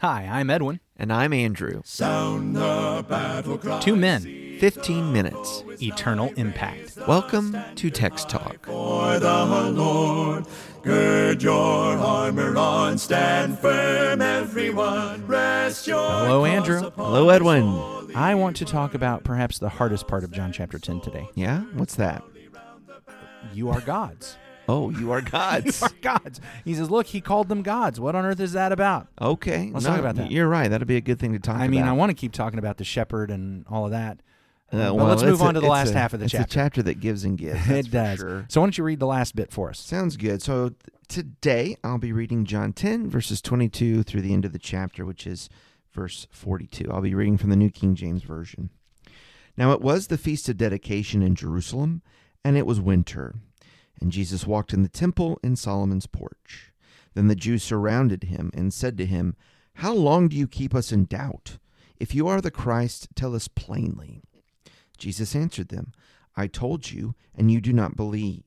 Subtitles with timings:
[0.00, 0.80] Hi, I'm Edwin.
[0.96, 1.82] And I'm Andrew.
[1.84, 3.80] Sound the battle cry.
[3.80, 4.22] Two men,
[4.58, 5.62] 15 minutes.
[5.82, 6.96] eternal impact.
[7.06, 8.64] Welcome to Text Talk.
[8.64, 10.46] For the Lord,
[10.82, 15.26] gird your armor on, stand firm, everyone.
[15.26, 16.90] Rest your Hello, Andrew.
[16.96, 18.10] Hello, Edwin.
[18.14, 21.28] I want to talk about perhaps the hardest part of John chapter 10 today.
[21.34, 21.60] Yeah?
[21.74, 22.24] What's that?
[23.52, 24.38] You are gods.
[24.70, 25.82] Oh, you are You God's.
[25.82, 26.40] are gods.
[26.64, 27.98] He says, Look, he called them gods.
[28.00, 29.08] What on earth is that about?
[29.20, 29.70] okay.
[29.72, 30.30] Let's talk about that.
[30.30, 30.68] You're right.
[30.68, 31.70] That'll be a good thing to talk I about.
[31.70, 34.20] mean, I want to keep talking about the shepherd and all of that.
[34.72, 36.44] Uh, but well, let's move on to the last a- half of the it's chapter.
[36.44, 37.68] a chapter that gives and gives.
[37.68, 38.20] it does.
[38.20, 38.46] Sure.
[38.48, 39.80] So why don't you read the last bit for us?
[39.80, 40.40] Sounds good.
[40.42, 40.74] So
[41.08, 45.26] today I'll be reading John 10, verses 22 through the end of the chapter, which
[45.26, 45.48] is
[45.92, 46.88] verse 42.
[46.88, 48.70] I'll be reading from the New King James Version.
[49.56, 52.02] Now it was the feast of dedication in Jerusalem,
[52.44, 53.34] and it was winter.
[54.00, 56.72] And Jesus walked in the temple in Solomon's porch.
[57.14, 59.36] Then the Jews surrounded him and said to him,
[59.74, 61.58] How long do you keep us in doubt?
[61.98, 64.22] If you are the Christ, tell us plainly.
[64.96, 65.92] Jesus answered them,
[66.36, 68.44] I told you, and you do not believe.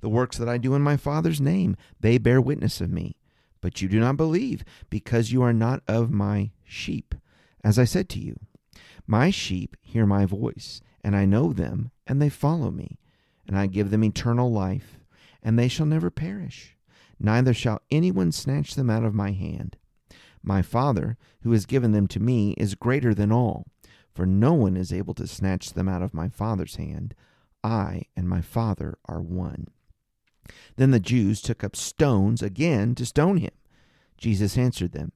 [0.00, 3.16] The works that I do in my Father's name, they bear witness of me.
[3.60, 7.14] But you do not believe, because you are not of my sheep.
[7.64, 8.38] As I said to you,
[9.06, 12.98] my sheep hear my voice, and I know them, and they follow me.
[13.46, 14.98] And I give them eternal life,
[15.42, 16.76] and they shall never perish.
[17.18, 19.76] Neither shall anyone snatch them out of my hand.
[20.42, 23.66] My Father, who has given them to me, is greater than all,
[24.14, 27.14] for no one is able to snatch them out of my Father's hand.
[27.62, 29.68] I and my Father are one.
[30.76, 33.52] Then the Jews took up stones again to stone him.
[34.16, 35.12] Jesus answered them,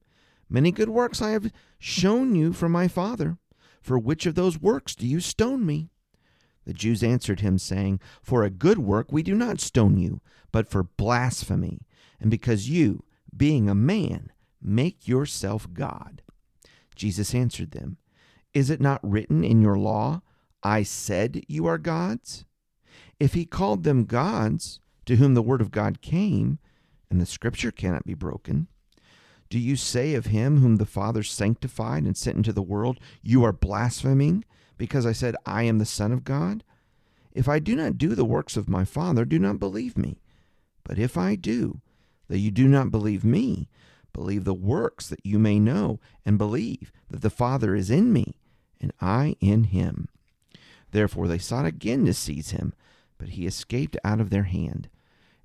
[0.49, 3.37] Many good works I have shown you from my Father.
[3.81, 5.89] For which of those works do you stone me?
[6.67, 10.19] The Jews answered him, saying, For a good work we do not stone you,
[10.51, 11.87] but for blasphemy,
[12.19, 16.21] and because you, being a man, make yourself God.
[16.93, 17.95] Jesus answered them,
[18.53, 20.23] Is it not written in your law,
[20.61, 22.43] I said you are gods?
[23.17, 26.59] If he called them gods, to whom the word of God came,
[27.09, 28.67] and the scripture cannot be broken,
[29.49, 33.45] do you say of him whom the Father sanctified and sent into the world, You
[33.45, 34.43] are blaspheming,
[34.77, 36.63] because I said, I am the Son of God?
[37.33, 40.21] If I do not do the works of my Father, do not believe me.
[40.83, 41.81] But if I do,
[42.27, 43.67] though you do not believe me,
[44.13, 48.39] believe the works that you may know, and believe that the Father is in me,
[48.81, 50.07] and I in him.
[50.91, 52.73] Therefore they sought again to seize him,
[53.17, 54.89] but he escaped out of their hand.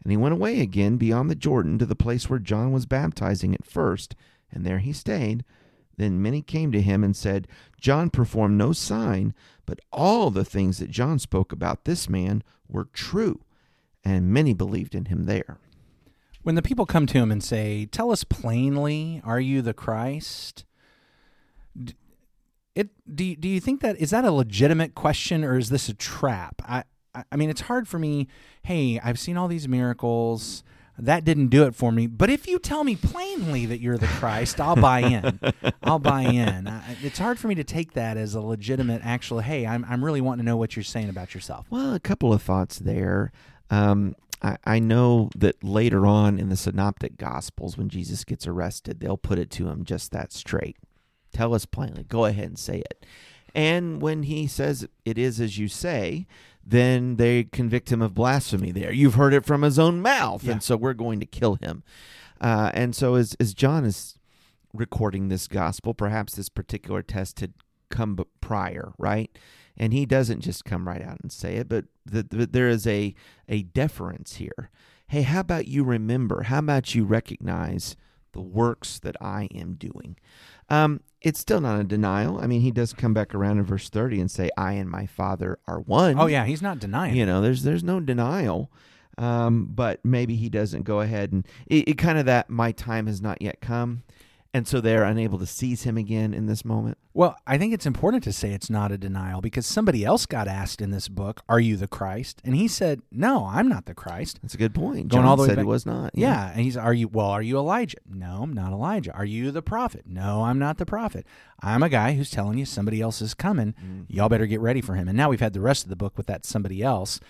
[0.03, 3.55] And he went away again beyond the Jordan to the place where John was baptizing
[3.55, 4.17] at first,
[4.51, 5.45] and there he stayed.
[5.97, 7.49] Then many came to him and said,
[7.81, 9.35] John performed no sign,
[9.67, 13.41] but all the things that John spoke about this man were true.
[14.05, 15.59] And many believed in him there.
[16.43, 20.65] When the people come to him and say, "Tell us plainly, are you the Christ?"
[22.75, 25.95] It do do you think that is that a legitimate question or is this a
[25.95, 26.61] trap?
[26.65, 26.83] I
[27.31, 28.27] I mean, it's hard for me.
[28.63, 30.65] Hey, I've seen all these miracles.
[31.03, 32.07] That didn't do it for me.
[32.07, 35.41] But if you tell me plainly that you're the Christ, I'll buy in.
[35.83, 36.69] I'll buy in.
[36.69, 39.41] I, it's hard for me to take that as a legitimate, actual.
[39.41, 41.67] Hey, I'm I'm really wanting to know what you're saying about yourself.
[41.71, 43.33] Well, a couple of thoughts there.
[43.69, 49.01] Um, I, I know that later on in the Synoptic Gospels, when Jesus gets arrested,
[49.01, 50.77] they'll put it to him just that straight.
[51.33, 52.05] Tell us plainly.
[52.05, 53.05] Go ahead and say it.
[53.55, 56.27] And when he says it is as you say,
[56.65, 58.93] then they convict him of blasphemy there.
[58.93, 60.53] You've heard it from his own mouth, Yeah.
[60.53, 61.83] and so we're going to kill him.
[62.41, 64.19] Uh, and so as, as John is
[64.73, 67.53] recording this gospel, perhaps this particular test had
[67.91, 69.31] come prior, right?
[69.77, 72.87] And he doesn't just come right out and say it, but the, the, there is
[72.87, 73.15] a,
[73.49, 74.71] a deference here.
[75.09, 76.45] Hey, how about you remember?
[76.45, 77.97] How about you recognize
[78.33, 80.17] the works that I am doing?
[80.69, 82.39] Um, it's still not a denial.
[82.39, 85.07] I mean, he does come back around in verse 30 and say, I and my
[85.07, 86.19] Father are one.
[86.19, 87.17] Oh yeah, he's not denying.
[87.17, 88.71] You know, there's there's no denial.
[89.19, 93.07] Um, but maybe he doesn't go ahead and it, it kind of that my time
[93.07, 94.05] has not yet come.
[94.55, 96.99] And so they're unable to seize him again in this moment.
[97.15, 100.47] Well, I think it's important to say it's not a denial because somebody else got
[100.47, 103.95] asked in this book, "Are you the Christ?" and he said, "No, I'm not the
[103.95, 105.09] Christ." That's a good point.
[105.09, 106.11] Going John all the way said back- he was not.
[106.15, 107.09] Yeah, and he's, "Are you?
[107.09, 109.13] Well, are you Elijah?" No, I'm not Elijah.
[109.15, 110.05] Are you the prophet?
[110.07, 111.27] No, I'm not the prophet.
[111.63, 113.73] I'm a guy who's telling you somebody else is coming.
[113.73, 114.03] Mm-hmm.
[114.09, 115.09] Y'all better get ready for him.
[115.09, 117.21] And now we've had the rest of the book with that somebody else.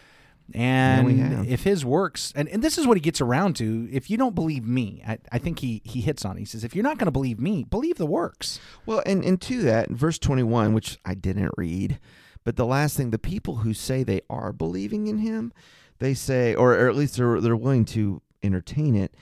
[0.54, 4.16] And if his works, and, and this is what he gets around to, if you
[4.16, 6.36] don't believe me, I, I think he, he hits on.
[6.36, 6.40] it.
[6.40, 8.60] He says, if you're not going to believe me, believe the works.
[8.84, 11.98] Well, and, and to that, verse 21, which I didn't read,
[12.44, 15.52] but the last thing, the people who say they are believing in him,
[15.98, 19.14] they say, or, or at least they're, they're willing to entertain it,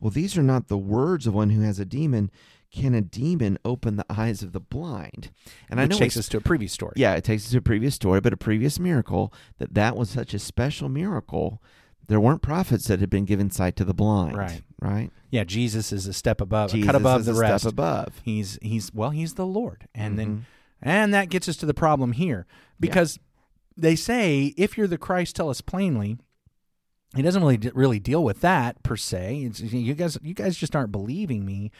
[0.00, 2.30] well, these are not the words of one who has a demon.
[2.70, 5.30] Can a demon open the eyes of the blind?
[5.70, 6.92] And I Which know takes us to a previous story.
[6.96, 10.10] yeah, it takes us to a previous story, but a previous miracle that that was
[10.10, 11.62] such a special miracle.
[12.08, 14.36] There weren't prophets that had been given sight to the blind.
[14.36, 14.62] Right.
[14.80, 15.10] Right.
[15.30, 17.62] Yeah, Jesus is a step above, a cut above the a rest.
[17.64, 18.20] Step above.
[18.24, 20.16] He's he's well, he's the Lord, and Mhm.
[20.16, 20.46] then
[20.80, 22.46] and that gets us to the problem here
[22.80, 23.18] because
[23.76, 26.16] they say if you're the Christ, tell us plainly.
[27.16, 29.40] He doesn't really really deal with that per se.
[29.44, 31.70] It's, you guys you guys just aren't believing me.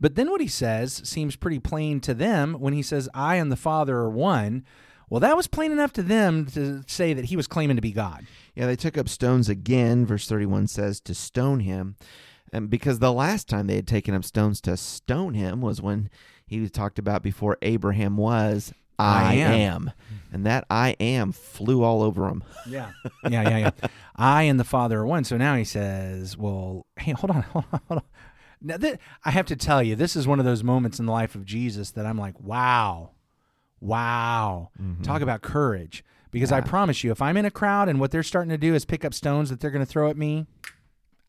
[0.00, 3.50] But then what he says seems pretty plain to them when he says, "I and
[3.50, 4.64] the Father are one."
[5.10, 7.92] Well, that was plain enough to them to say that he was claiming to be
[7.92, 8.26] God.
[8.54, 10.04] Yeah, they took up stones again.
[10.04, 11.96] Verse 31 says to stone him.
[12.52, 16.10] And because the last time they had taken up stones to stone him was when
[16.46, 19.52] he was talked about before Abraham was, I, I am.
[19.52, 19.92] am.
[20.32, 22.42] And that I am flew all over him.
[22.66, 22.90] Yeah.
[23.28, 23.88] Yeah, yeah, yeah.
[24.16, 25.24] I and the Father are one.
[25.24, 28.04] So now he says, well, hey, hold on, hold on, hold on.
[28.60, 31.12] Now, th- I have to tell you, this is one of those moments in the
[31.12, 33.10] life of Jesus that I'm like, wow,
[33.80, 34.70] wow.
[34.80, 35.02] Mm-hmm.
[35.02, 36.04] Talk about courage.
[36.30, 38.74] Because I promise you, if I'm in a crowd and what they're starting to do
[38.74, 40.46] is pick up stones that they're going to throw at me,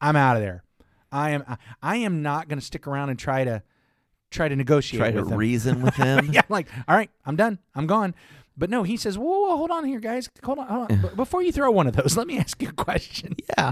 [0.02, 0.64] I'm out of there.
[1.12, 1.44] I am.
[1.48, 3.64] I, I am not going to stick around and try to
[4.30, 5.38] try to negotiate Try to them.
[5.38, 6.30] reason with him.
[6.34, 7.60] yeah, I'm like, all right, I'm done.
[7.74, 8.14] I'm gone.
[8.58, 10.30] But no, he says, whoa, whoa, hold on here, guys.
[10.44, 10.68] Hold on.
[10.68, 11.12] Hold on.
[11.16, 13.36] Before you throw one of those, let me ask you a question.
[13.58, 13.72] Yeah.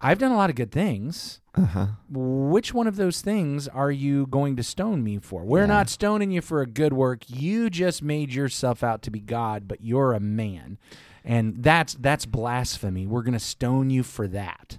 [0.00, 1.40] I've done a lot of good things.
[1.54, 1.86] Uh-huh.
[2.10, 5.42] Which one of those things are you going to stone me for?
[5.44, 5.66] We're Yeah.
[5.66, 7.22] not stoning you for a good work.
[7.28, 10.76] You just made yourself out to be God, but you're a man.
[11.24, 13.06] And that's that's blasphemy.
[13.06, 14.78] We're going to stone you for that.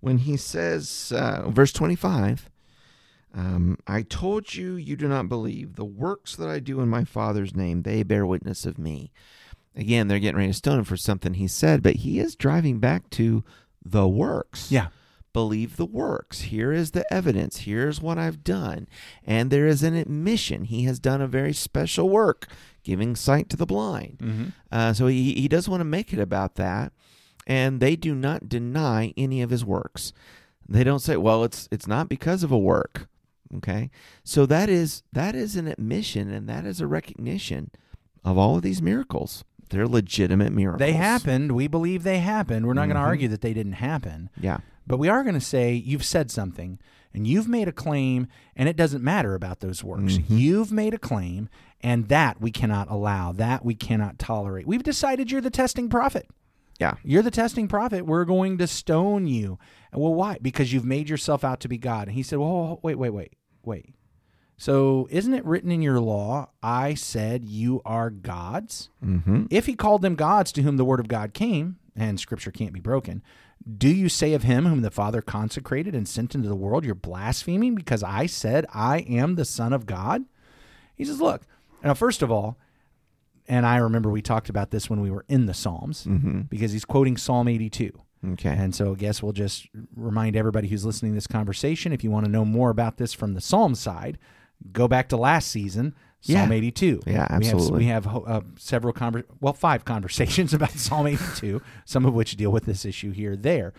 [0.00, 2.48] when he says, uh, verse 25,
[3.34, 5.74] um, I told you you do not believe.
[5.76, 9.10] The works that I do in my Father's name, they bear witness of me.
[9.74, 12.78] Again, they're getting ready to stone him for something he said, but he is driving
[12.78, 13.42] back to
[13.90, 14.70] the works.
[14.70, 14.88] Yeah.
[15.32, 16.42] Believe the works.
[16.42, 17.58] Here is the evidence.
[17.58, 18.88] Here's what I've done.
[19.24, 20.64] And there is an admission.
[20.64, 22.48] He has done a very special work,
[22.82, 24.18] giving sight to the blind.
[24.18, 24.44] Mm-hmm.
[24.72, 26.92] Uh, so he, he does want to make it about that,
[27.46, 30.14] and they do not deny any of his works.
[30.68, 33.06] They don't say, "Well, it's it's not because of a work."
[33.56, 33.90] Okay,
[34.24, 37.70] so that is that is an admission, and that is a recognition
[38.24, 39.44] of all of these miracles.
[39.70, 40.78] They're legitimate miracles.
[40.80, 41.52] They happened.
[41.52, 42.66] We believe they happened.
[42.66, 44.30] We're not going to argue that they didn't happen.
[44.40, 46.78] Yeah, But we are going to say you've said something
[47.12, 50.18] and you've made a claim, and it doesn't matter about those works.
[50.18, 50.24] Mhm.
[50.28, 51.48] You've made a claim,
[51.80, 54.66] and that we cannot allow, that we cannot tolerate.
[54.66, 56.28] We've decided you're the testing prophet.
[56.78, 58.04] yeah, You're the testing prophet.
[58.04, 59.58] We're going to stone you.
[59.94, 60.36] Well, why?
[60.42, 62.08] Because you've made yourself out to be God.
[62.08, 63.32] And he said, Well, wait, wait, wait,
[63.64, 63.94] wait.
[64.56, 68.88] So isn't it written in your law, I said you are gods?
[69.04, 69.46] mm-hmm.
[69.50, 72.72] If he called them gods to whom the word of God came, and scripture can't
[72.72, 73.22] be broken,
[73.76, 76.94] do you say of him whom the Father consecrated and sent into the world, you're
[76.94, 80.24] blaspheming because I said I am the Son of God?
[80.94, 81.42] He says, Look,
[81.84, 82.56] now, first of all,
[83.48, 86.42] and I remember we talked about this when we were in the Psalms, Mm-hmm.
[86.42, 87.92] because he's quoting Psalm 82.
[88.32, 92.02] Okay, And so I guess we'll just remind everybody who's listening to this conversation if
[92.02, 94.18] you want to know more about this from the Psalm side,
[94.72, 96.56] go back to last season, Psalm Yeah.
[96.56, 97.02] 82.
[97.06, 97.78] Yeah, We have, absolutely.
[97.78, 102.50] we have uh, several, conver- well, five conversations about Psalm 82, some of which deal
[102.50, 103.72] with this issue here, there.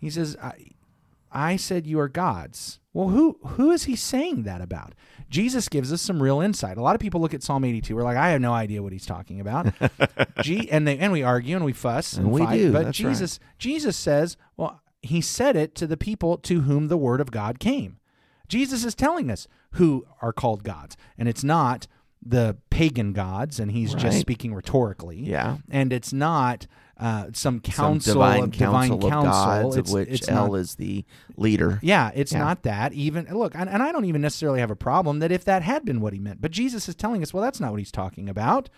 [0.00, 0.52] He says, I,
[1.30, 2.78] I said you are gods.
[2.94, 4.94] Well, who who is he saying that about?
[5.30, 6.76] Jesus gives us some real insight.
[6.76, 7.96] A lot of people look at Psalm 82.
[7.96, 9.72] We're like, I have no idea what he's talking about.
[10.42, 12.58] G, and they and we argue and we fuss and, And we fight.
[12.58, 13.08] do, But that's right.
[13.12, 17.30] Jesus Jesus says, well, he said it to the people to whom the word of
[17.30, 17.96] God came.
[18.52, 21.86] Jesus is telling us who are called gods, and it's not
[22.24, 25.18] the pagan gods, and he's just speaking rhetorically.
[25.18, 25.56] yeah.
[25.70, 26.66] and it's not
[27.00, 29.32] uh, some council Some divine of council divine of council.
[29.32, 31.04] gods, It's- of which it's El not- is the
[31.36, 31.80] leader.
[31.82, 32.38] yeah, it's Yeah.
[32.38, 32.92] not that.
[32.92, 35.84] Even look, and, and I don't even necessarily have a problem that if that had
[35.84, 36.40] been what he meant.
[36.40, 38.68] But Jesus is telling us, well, that's not what he's talking about.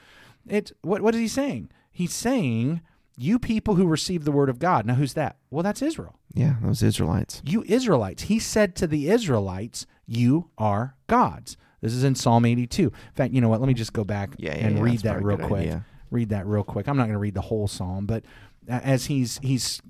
[0.49, 1.71] It's what what is he saying?
[1.91, 2.81] He's saying,
[3.19, 4.87] you people who receive the word of God.
[4.87, 5.37] Now, who's that?
[5.51, 6.19] Well, that's Israel.
[6.35, 7.41] Yeah, those Israelites.
[7.45, 8.25] You Israelites.
[8.25, 11.57] He said to the Israelites, you are gods.
[11.81, 12.83] This is in Psalm 82.
[12.85, 13.61] In fact, you know what?
[13.61, 15.61] Let me just go back Yeah, yeah, and yeah, read that real quick.
[15.61, 15.85] idea.
[16.11, 16.89] Read that real quick.
[16.89, 18.25] I'm not going to read the whole psalm, but
[18.69, 19.81] as he's he's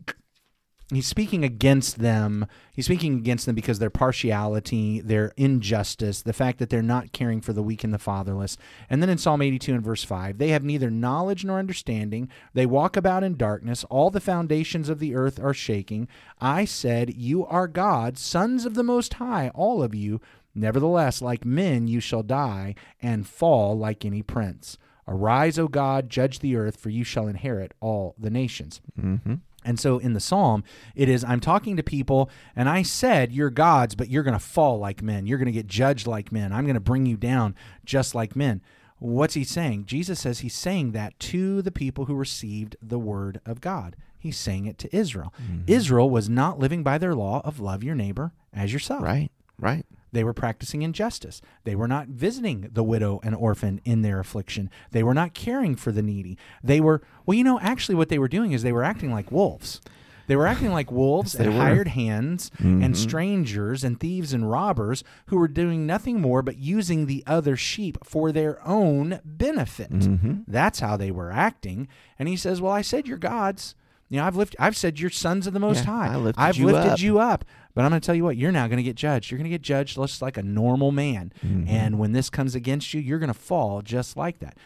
[0.96, 2.46] he's speaking against them.
[2.72, 7.40] He's speaking against them because their partiality, their injustice, the fact that they're not caring
[7.40, 8.56] for the weak and the fatherless.
[8.90, 12.28] And then in Psalm 82 and verse 5, they have neither knowledge nor understanding.
[12.52, 13.84] They walk about in darkness.
[13.84, 16.08] All the foundations of the earth are shaking.
[16.40, 20.20] I said, You are God, sons of the Most High, all of you.
[20.54, 24.78] Nevertheless, like men you shall die and fall like any prince.
[25.06, 28.80] Arise, O God, judge the earth, for you shall inherit all the nations.
[28.98, 29.34] Mm-hmm.
[29.64, 30.62] And so in the psalm,
[30.94, 34.44] it is I'm talking to people, and I said, You're gods, but you're going to
[34.44, 35.26] fall like men.
[35.26, 36.52] You're going to get judged like men.
[36.52, 37.54] I'm going to bring you down
[37.85, 38.61] just like men.
[38.99, 39.87] What's he saying?
[39.87, 43.97] Jesus says he's saying that to the people who received the word of God.
[44.18, 45.35] He's saying it to Israel.
[45.42, 45.64] Mm-hmm.
[45.66, 49.02] Israel was not living by their law of love your neighbor as yourself.
[49.02, 49.30] Right.
[49.59, 49.85] Right.
[50.14, 51.42] They were practicing injustice.
[51.64, 54.71] They were not visiting the widow and orphan in their affliction.
[54.92, 56.38] They were not caring for the needy.
[56.62, 59.30] They were, well, you know, actually, what they were doing is they were acting like
[59.30, 59.80] wolves.
[60.26, 61.52] They were acting like wolves Yes, and were.
[61.61, 61.61] Mm-hmm.
[61.66, 67.04] hired hands and strangers and thieves and robbers who were doing nothing more but using
[67.04, 69.90] the other sheep for their own benefit.
[69.90, 70.35] Mm-hmm.
[70.49, 71.88] That's how they were acting.
[72.18, 73.75] And he says, Well, I said you're gods.
[74.08, 76.14] You know, I've lifted, I've said you're sons of the Most Yeah, High.
[76.14, 77.44] I lifted I've you lifted up." you up.
[77.75, 79.30] But I'm going to tell you what, you're now going to get judged.
[79.30, 81.32] You're going to get judged just like a normal man.
[81.44, 81.68] Mm-hmm.
[81.68, 84.56] And when this comes against you, you're going to fall just like that.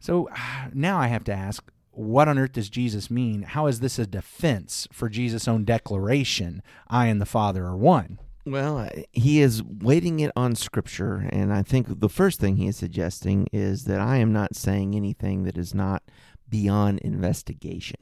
[0.00, 0.28] So
[0.72, 3.42] now I have to ask, what on earth does Jesus mean?
[3.42, 8.20] How is this a defense for Jesus' own declaration, I and the Father are one?
[8.46, 12.76] Well, he is weighting it on Scripture, and I think the first thing he is
[12.76, 16.02] suggesting is that I am not saying anything that is not
[16.48, 18.00] beyond investigation.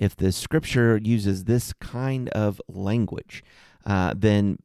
[0.00, 3.44] If the Scripture uses this kind of language,
[3.84, 4.58] uh, then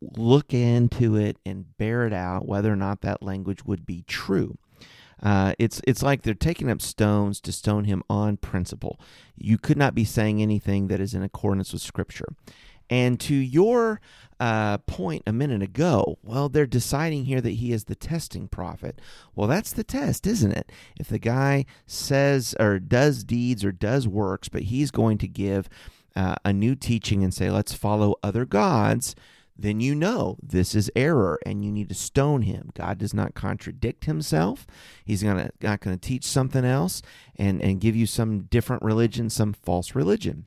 [0.00, 4.56] look into it and bear it out whether or not that language would be true.
[5.22, 8.98] Uh, it's it's like they're taking up stones to stone him on principle.
[9.36, 12.28] You could not be saying anything that is in accordance with Scripture.
[12.90, 14.00] And to your
[14.40, 19.00] uh, point a minute ago, well, they're deciding here that he is the testing prophet.
[19.34, 20.70] Well, that's the test, isn't it?
[20.98, 25.68] If the guy says or does deeds or does works, but he's going to give
[26.14, 29.14] uh, a new teaching and say, let's follow other gods,
[29.58, 32.70] then you know this is error and you need to stone him.
[32.74, 34.66] God does not contradict himself.
[35.04, 37.02] He's gonna, not going to teach something else
[37.36, 40.46] and, and give you some different religion, some false religion.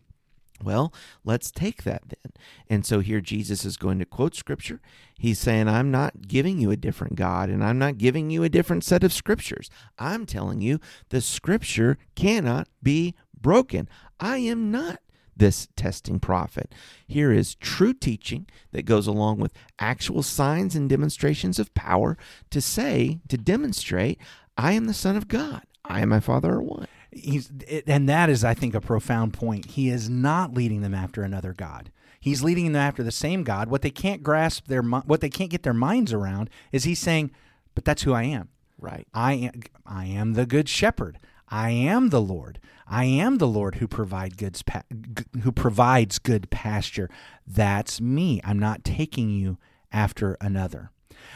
[0.64, 2.34] Well, let's take that then.
[2.70, 4.80] And so here Jesus is going to quote scripture.
[5.18, 8.50] He's saying, I'm not giving you a different God and I'm not giving you a
[8.50, 9.70] different set of scriptures.
[9.98, 13.90] I'm telling you the scripture cannot be broken.
[14.20, 15.00] I am not
[15.36, 16.74] this testing prophet.
[17.08, 22.18] Here is true teaching that goes along with actual signs and demonstrations of power
[22.52, 24.20] to say, to demonstrate,
[24.58, 25.64] I am the Son of God.
[25.84, 26.88] I and my Father are one.
[27.12, 29.72] He's it, and that is, I think, a profound point.
[29.72, 31.92] He is not leading them after another god.
[32.20, 33.70] He's leading them after the same God.
[33.70, 37.32] What they can't grasp their what they can't get their minds around is he's saying,
[37.76, 38.50] "But that's who I am.
[38.78, 39.08] Right.
[39.14, 39.52] I am
[39.86, 41.20] I am the good shepherd.
[41.50, 42.60] I am the Lord.
[42.88, 47.10] I am the Lord who provide goods pa- g- who provides good pasture.
[47.46, 48.40] That's me.
[48.44, 49.58] I'm not taking you
[49.92, 50.92] after another.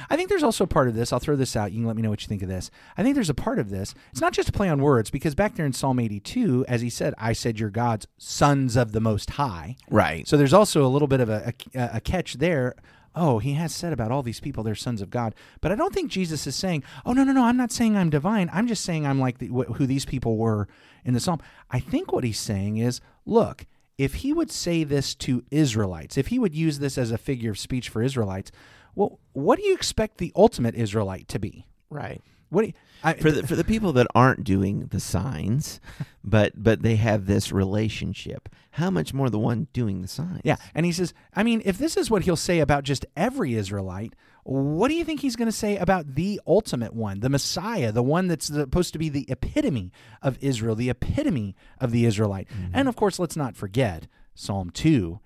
[0.10, 1.12] I think there's also a part of this.
[1.12, 1.72] I'll throw this out.
[1.72, 2.72] You can let me know what you think of this.
[2.98, 3.94] I think there's a part of this.
[4.12, 6.89] It's not just a play on words because back there in Psalm 82, as he
[6.89, 9.77] said, I said you're God's sons of the Most High.
[9.89, 10.27] Right.
[10.27, 12.75] So there's also a little bit of a, a, a catch there.
[13.15, 15.94] Oh, he has said about all these people they're sons of God, but I don't
[15.94, 18.50] think Jesus is saying, "Oh no, no, no, I'm not saying I'm divine.
[18.51, 20.68] I'm just saying I'm like the, wh- who these people were
[21.06, 21.39] in the psalm."
[21.72, 26.27] I think what he's saying is, look, if he would say this to Israelites, if
[26.27, 28.51] he would use this as a figure of speech for Israelites,
[28.96, 31.68] well, what do you expect the ultimate Israelite to be?
[31.90, 32.22] Right.
[32.50, 32.74] What do you,
[33.04, 35.80] I, for the for the people that aren't doing the signs,
[36.24, 38.50] but but they have this relationship.
[38.72, 40.42] How much more the one doing the signs?
[40.44, 40.58] Yeah.
[40.74, 44.14] And he says, I mean, if this is what he'll say about just every Israelite,
[44.44, 48.04] what do you think he's going to say about the ultimate one, the Messiah, the
[48.04, 52.48] one that's supposed to be the epitome of Israel, the epitome of the Israelite?
[52.50, 52.72] Mm-hmm.
[52.74, 55.20] And of course, let's not forget Psalm 2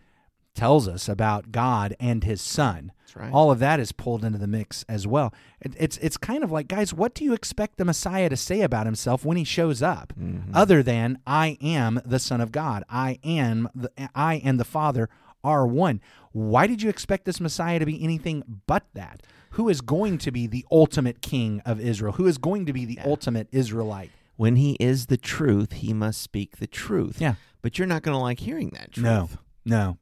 [0.60, 2.92] tells us about God and his son.
[3.00, 3.32] That's right.
[3.32, 5.34] All of that is pulled into the mix as well.
[5.62, 8.62] It, it's it's kind of like, guys, what do you expect the Messiah to say
[8.62, 10.54] about himself when he shows up, mm-hmm.
[10.54, 15.10] other than "I am the Son of God, I am the I and the Father
[15.46, 16.02] are one"?
[16.34, 19.24] Why did you expect this Messiah to be anything but that?
[19.52, 22.14] Who is going to be the ultimate King of Israel?
[22.14, 24.12] Who is going to be the ultimate Israelite?
[24.36, 27.20] When he is the truth, he must speak the truth.
[27.20, 27.36] Yeah.
[27.62, 29.04] But you're not going to like hearing that truth.
[29.04, 29.30] No,
[29.66, 29.98] no.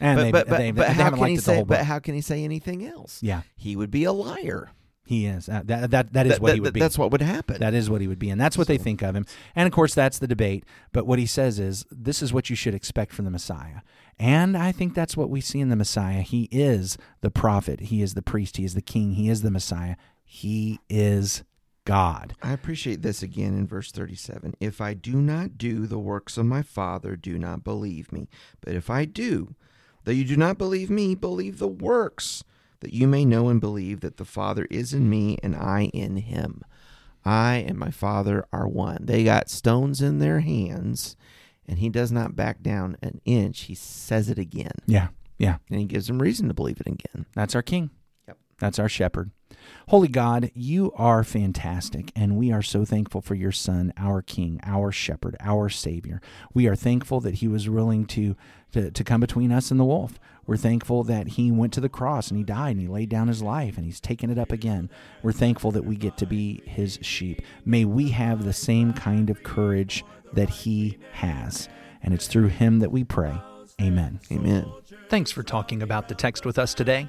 [0.00, 1.64] And but they- but, but, they- but they how haven't can liked he say?
[1.64, 3.22] But how can he say anything else?
[3.22, 4.70] Yeah, He would be a liar.
[5.06, 5.48] he is.
[5.48, 6.80] Uh, that that that is That- what he would be.
[6.80, 7.58] That's what would happen.
[7.60, 9.24] That is what he would be, and that's what they think of him.
[9.54, 10.64] And of course, that's the debate.
[10.92, 13.82] But what he says is, this is what you should expect from the Messiah.
[14.18, 16.22] And I think that's what we see in the Messiah.
[16.22, 17.80] He is the prophet.
[17.80, 18.56] He is the priest.
[18.56, 19.12] He is the king.
[19.12, 19.96] He is the Messiah.
[20.24, 21.44] He is
[21.86, 22.34] God.
[22.42, 24.54] I appreciate this again in verse 37.
[24.60, 28.28] If I do not do the works of my Father, do not believe me.
[28.60, 29.54] But if I do,
[30.04, 32.44] though you do not believe me, believe the works,
[32.80, 36.16] that you may know and believe that the Father is in me and I in
[36.18, 36.60] him.
[37.24, 38.98] I and my Father are one.
[39.06, 41.16] They got stones in their hands,
[41.66, 43.62] and he does not back down an inch.
[43.62, 45.08] He says it again, Yeah.
[45.38, 45.56] Yeah.
[45.70, 47.26] and he gives them reason to believe it again.
[47.34, 47.90] That's our king.
[48.56, 48.60] Yep.
[48.60, 49.30] That's our shepherd.
[49.88, 54.60] Holy God, you are fantastic, and we are so thankful for your Son, our King,
[54.64, 56.20] our shepherd, our Savior.
[56.54, 58.36] We are thankful that he was willing to,
[58.72, 60.18] to, to come between us and the wolf.
[60.46, 63.28] We're thankful that he went to the cross and he died and he laid down
[63.28, 64.90] his life and he's taken it up again.
[65.22, 67.42] We're thankful that we get to be his sheep.
[67.64, 71.68] May we have the same kind of courage that he has.
[72.00, 73.40] And it's through him that we pray.
[73.80, 74.20] Amen.
[74.30, 74.72] Amen.
[75.08, 77.08] Thanks for talking about the text with us today.